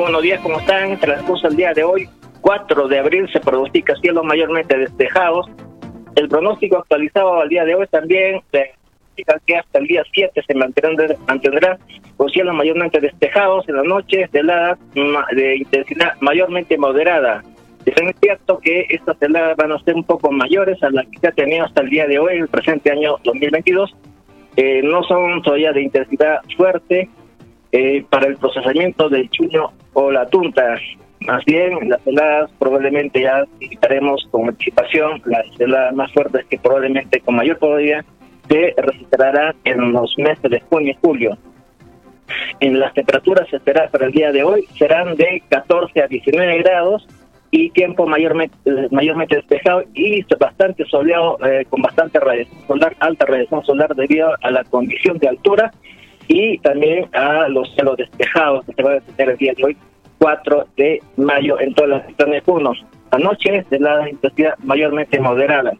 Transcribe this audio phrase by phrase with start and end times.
[0.00, 0.98] buenos días, ¿cómo están?
[0.98, 2.08] Transcurso el día de hoy,
[2.40, 5.46] 4 de abril, se pronostica cielos mayormente despejados.
[6.16, 8.42] El pronóstico actualizado al día de hoy también
[9.10, 11.78] indica que hasta el día 7 se mantendrán, mantendrán
[12.16, 14.78] con cielos mayormente despejados en las noches de heladas
[15.36, 17.42] de intensidad mayormente moderada.
[17.84, 21.28] Es cierto que estas heladas van a ser un poco mayores a las que se
[21.28, 23.94] ha tenido hasta el día de hoy, el presente año 2022.
[24.56, 27.08] Eh, no son todavía de intensidad fuerte
[27.72, 30.78] eh, para el procesamiento del chuño o la tunta.
[31.20, 37.20] Más bien, las heladas probablemente ya visitaremos con anticipación, las heladas más fuertes que probablemente
[37.20, 38.04] con mayor probabilidad
[38.48, 41.38] se registrarán en los meses de junio y julio.
[42.60, 47.06] En las temperaturas esperadas para el día de hoy serán de 14 a 19 grados
[47.50, 48.56] y tiempo mayormente,
[48.90, 54.50] mayormente despejado y bastante soleado, eh, con bastante radiación solar, alta radiación solar debido a
[54.50, 55.72] la condición de altura
[56.28, 59.76] y también a los cielos despejados que se van a tener el día de hoy,
[60.18, 62.72] 4 de mayo, en todas las regiones 1.
[63.10, 65.72] Anoche de la intensidad mayormente moderada.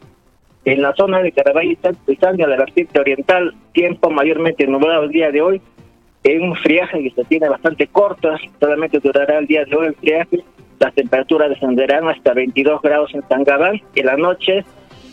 [0.65, 5.11] En la zona de Carabay y Sandia de la vertiente oriental, tiempo mayormente nublado el
[5.11, 5.61] día de hoy,
[6.23, 9.95] en un friaje que se tiene bastante corto, solamente durará el día de hoy el
[9.95, 10.43] friaje
[10.79, 13.81] las temperaturas descenderán hasta 22 grados en Tangabán.
[13.95, 14.65] En la noche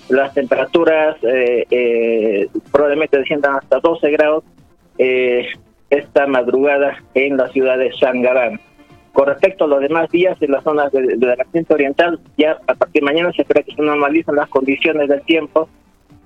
[0.09, 4.45] las temperaturas eh, eh, probablemente desciendan hasta 12 grados
[4.99, 5.47] eh,
[5.91, 8.61] esta madrugada en la ciudad de Sangabán.
[9.13, 12.75] Con respecto a los demás días en las zonas de, la vertiente oriental, ya a
[12.75, 15.69] partir de mañana se espera que se normalizan las condiciones del tiempo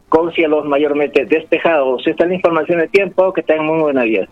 [0.09, 2.07] con cielos mayormente despejados.
[2.07, 3.33] Esta es la información del tiempo.
[3.33, 4.29] Que tengan muy buenos días.